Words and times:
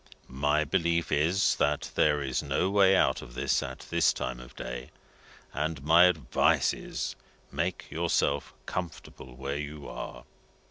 My 0.27 0.63
belief 0.63 1.11
is 1.11 1.53
that 1.57 1.91
there 1.93 2.23
is 2.23 2.41
no 2.41 2.71
way 2.71 2.95
out 2.95 3.21
of 3.21 3.35
this 3.35 3.61
at 3.61 3.85
this 3.91 4.11
time 4.13 4.39
of 4.39 4.55
day, 4.55 4.89
and 5.53 5.83
my 5.83 6.05
advice 6.05 6.73
is, 6.73 7.15
make 7.51 7.85
yourself 7.91 8.51
comfortable 8.65 9.35
where 9.35 9.59
you 9.59 9.87
are." 9.87 10.23